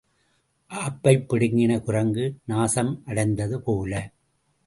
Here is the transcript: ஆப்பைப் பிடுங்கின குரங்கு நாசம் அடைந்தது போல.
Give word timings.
ஆப்பைப் 0.71 1.25
பிடுங்கின 1.29 1.81
குரங்கு 1.81 2.35
நாசம் 2.45 3.01
அடைந்தது 3.05 3.61
போல. 3.61 3.93